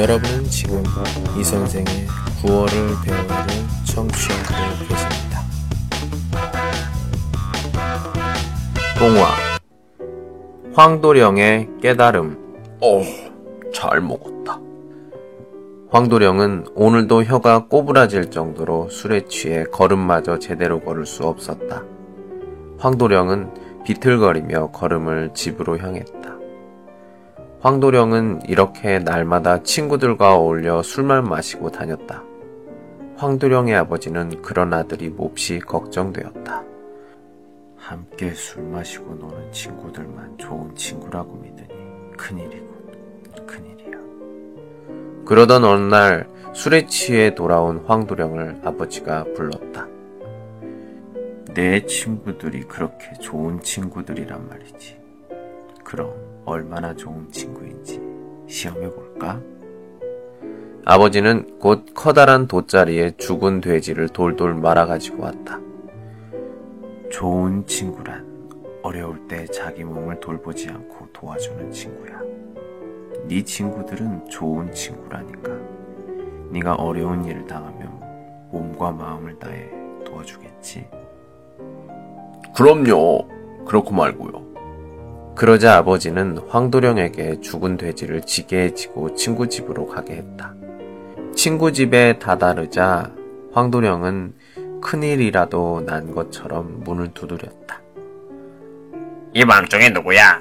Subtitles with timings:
[0.00, 0.82] 여러분은 지금
[1.38, 2.06] 이 선생의
[2.42, 3.26] 9월을 배우를
[3.84, 5.42] 청취하고 계십니다.
[8.98, 9.28] 동화
[10.72, 12.38] 황도령의 깨달음
[12.80, 13.02] 어,
[13.74, 14.58] 잘 먹었다.
[15.90, 21.84] 황도령은 오늘도 혀가 꼬부라질 정도로 술에 취해 걸음마저 제대로 걸을 수 없었다.
[22.78, 26.39] 황도령은 비틀거리며 걸음을 집으로 향했다.
[27.60, 32.24] 황도령은 이렇게 날마다 친구들과 어울려 술만 마시고 다녔다.
[33.16, 36.64] 황도령의 아버지는 그런 아들이 몹시 걱정되었다.
[37.76, 41.68] 함께 술 마시고 노는 친구들만 좋은 친구라고 믿으니
[42.16, 43.98] 큰일이군, 큰일이야.
[45.26, 49.86] 그러던 어느 날 술에 취해 돌아온 황도령을 아버지가 불렀다.
[51.52, 54.99] 내 친구들이 그렇게 좋은 친구들이란 말이지.
[55.90, 58.00] 그럼 얼마나 좋은 친구인지
[58.46, 59.40] 시험해 볼까?
[60.84, 65.58] 아버지는 곧 커다란 돗자리에 죽은 돼지를 돌돌 말아 가지고 왔다.
[67.10, 68.24] 좋은 친구란
[68.84, 72.20] 어려울 때 자기 몸을 돌보지 않고 도와주는 친구야.
[73.26, 75.50] 네 친구들은 좋은 친구라니까.
[76.50, 77.98] 네가 어려운 일을 당하면
[78.52, 79.68] 몸과 마음을 다해
[80.04, 80.86] 도와주겠지.
[82.54, 83.26] 그럼요.
[83.66, 84.39] 그렇고 말고요.
[85.34, 90.54] 그러자 아버지는 황도령에게 죽은 돼지를 지게에 지고 친구 집으로 가게 했다.
[91.34, 93.12] 친구 집에 다다르자
[93.52, 94.34] 황도령은
[94.82, 97.80] 큰일이라도 난 것처럼 문을 두드렸다.
[99.32, 100.40] 이 밤중에 누구야?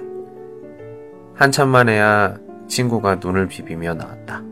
[1.35, 4.43] 한참 만에야 친구가 눈을 비비며 나왔다.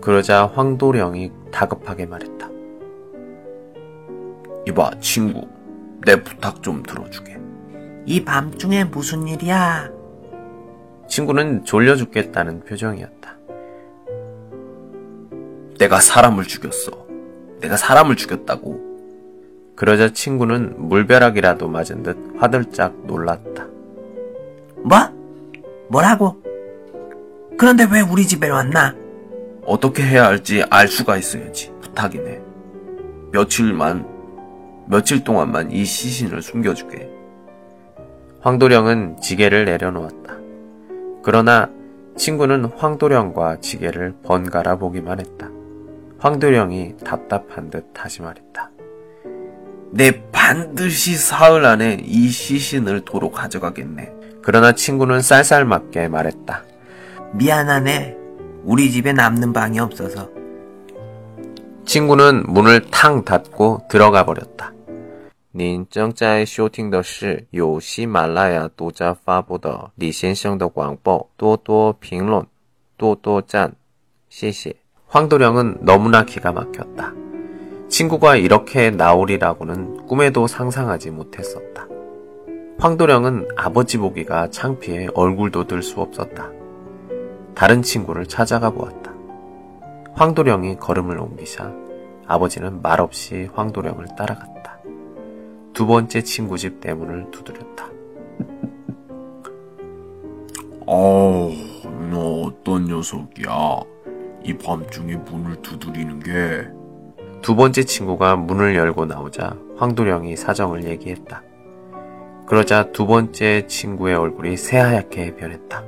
[0.00, 2.48] 그러자 황도령이 다급하게 말했다.
[4.66, 5.48] 이봐, 친구.
[6.04, 7.47] 내 부탁 좀 들어주게.
[8.08, 9.90] 이 밤중에 무슨 일이야?
[11.10, 13.36] 친구는 졸려 죽겠다는 표정이었다.
[15.78, 17.06] 내가 사람을 죽였어.
[17.60, 18.80] 내가 사람을 죽였다고.
[19.76, 23.66] 그러자 친구는 물벼락이라도 맞은 듯 화들짝 놀랐다.
[24.78, 24.98] 뭐?
[25.90, 26.42] 뭐라고?
[27.58, 28.94] 그런데 왜 우리 집에 왔나?
[29.66, 31.70] 어떻게 해야 할지 알 수가 있어야지.
[31.82, 32.40] 부탁이네.
[33.32, 34.06] 며칠만,
[34.88, 37.07] 며칠 동안만 이 시신을 숨겨주게.
[38.40, 40.36] 황도령은 지게를 내려놓았다.
[41.22, 41.70] 그러나
[42.16, 45.48] 친구는 황도령과 지게를 번갈아 보기만 했다.
[46.18, 48.70] 황도령이 답답한 듯 다시 말했다.
[49.90, 54.12] 내 반드시 사흘 안에 이 시신을 도로 가져가겠네.
[54.42, 56.64] 그러나 친구는 쌀쌀맞게 말했다.
[57.34, 58.16] 미안하네.
[58.64, 60.30] 우리 집에 남는 방이 없어서.
[61.84, 64.72] 친구는 문을 탕 닫고 들어가 버렸다.
[65.57, 72.45] 您正在收听的是由喜马拉雅独家发布的李先生的广播，多多评论，
[72.97, 73.75] 多多赞，
[74.29, 74.73] 谢谢。
[75.07, 77.13] 황도령은 너무나 기가 막혔다.
[77.87, 81.87] 친구가 이렇게 나오리라고는 꿈에도 상상하지 못했었다.
[82.79, 86.49] 황도령은 아버지 보기가 창피해 얼굴도 들 수 없었다.
[87.53, 89.13] 다른 친구를 찾아가 보았다.
[90.13, 91.71] 황도령이 걸음을 옮기자
[92.25, 94.76] 아버지는 말없이 황도령을 따라갔다.
[95.78, 97.86] 두 번째 친구 집 대문을 두드렸다.
[100.88, 101.52] 어,
[102.10, 103.80] 너 어떤 녀석이야?
[104.42, 106.66] 이 밤중에 문을 두드리는 게.
[107.42, 111.44] 두 번째 친구가 문을 열고 나오자 황도령이 사정을 얘기했다.
[112.46, 115.84] 그러자 두 번째 친구의 얼굴이 새하얗게 변했다.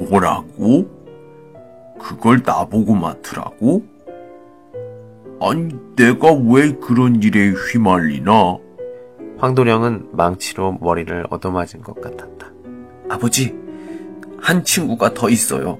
[0.00, 0.90] 뭐라고?
[2.00, 3.84] 그걸 나보고 맡으라고?
[5.40, 8.65] 아니, 내가 왜 그런 일에 휘말리나?
[9.38, 12.50] 황도령은 망치로 머리를 얻어맞은 것 같았다.
[13.08, 13.54] 아버지,
[14.40, 15.78] 한 친구가 더 있어요.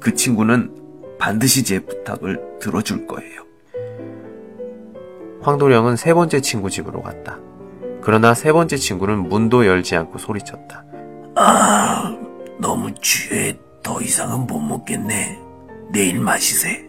[0.00, 0.74] 그 친구는
[1.18, 3.42] 반드시 제 부탁을 들어줄 거예요.
[5.40, 7.38] 황도령은 세 번째 친구 집으로 갔다.
[8.00, 10.84] 그러나 세 번째 친구는 문도 열지 않고 소리쳤다.
[11.36, 12.16] 아,
[12.58, 13.56] 너무 취해.
[13.82, 15.38] 더 이상은 못 먹겠네.
[15.92, 16.86] 내일 마시세.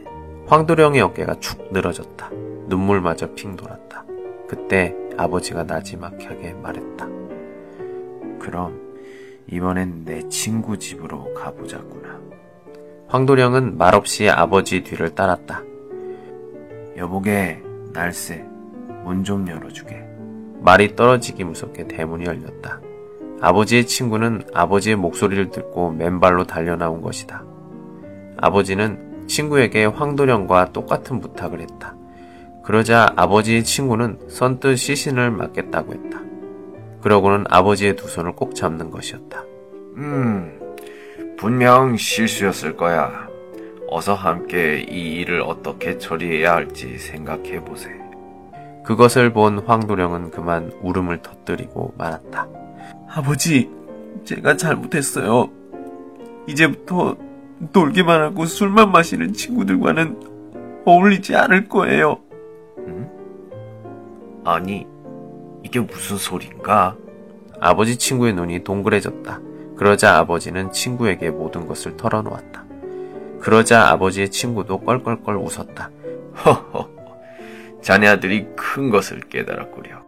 [0.47, 2.29] 황도령의 어깨가 축 늘어졌다.
[2.67, 4.03] 눈물마저 핑 돌았다.
[4.47, 7.05] 그때 아버지가 나지막하게 말했다.
[8.39, 8.79] 그럼
[9.51, 12.19] 이번엔 내 친구 집으로 가보자꾸나.
[13.07, 15.63] 황도령은 말없이 아버지 뒤를 따랐다.
[16.95, 17.61] 여보게,
[17.91, 18.45] 날쌔,
[19.03, 20.07] 문좀 열어주게.
[20.61, 22.79] 말이 떨어지기 무섭게 대문이 열렸다.
[23.41, 27.43] 아버지의 친구는 아버지의 목소리를 듣고 맨발로 달려나온 것이다.
[28.37, 31.98] 아버지는 친구에게 황도령과 똑같은 부탁을 했다.
[32.69, 36.21] 그러자 아버지의 친구는 선뜻 시신을 맞겠다고 했다.
[37.01, 39.43] 그러고는 아버지의 두 손을 꼭 잡는 것이었다.
[39.97, 40.75] 음,
[41.35, 43.27] 분명 실수였을 거야.
[43.87, 47.89] 어서 함께 이 일을 어떻게 처리해야 할지 생각해 보세.
[48.85, 52.47] 그것을 본 황도령은 그만 울음을 터뜨리고 말았다.
[53.07, 53.67] 아버지,
[54.25, 55.49] 제가 잘못했어요.
[56.45, 57.17] 이제부터
[57.73, 62.28] 놀기만 하고 술만 마시는 친구들과는 어울리지 않을 거예요.
[62.89, 64.41] 응?
[64.43, 64.87] 아니,
[65.63, 66.95] 이게 무슨 소린가?
[67.59, 69.39] 아버지 친구의 눈이 동그래졌다.
[69.75, 72.65] 그러자 아버지는 친구에게 모든 것을 털어놓았다.
[73.39, 75.89] 그러자 아버지의 친구도 껄껄껄 웃었다.
[76.45, 76.89] 허허,
[77.81, 79.98] 자네 아들이 큰 것을 깨달았구려.